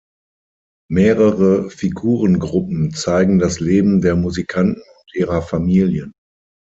[0.89, 6.13] Mehrere Figurengruppen zeigen das Leben der Musikanten und ihrer Familien.